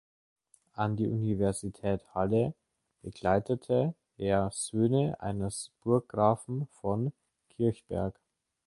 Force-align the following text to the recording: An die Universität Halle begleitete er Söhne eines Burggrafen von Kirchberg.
An 0.73 0.95
die 0.95 1.07
Universität 1.09 2.03
Halle 2.15 2.55
begleitete 3.03 3.93
er 4.17 4.49
Söhne 4.51 5.19
eines 5.21 5.69
Burggrafen 5.81 6.65
von 6.71 7.13
Kirchberg. 7.49 8.19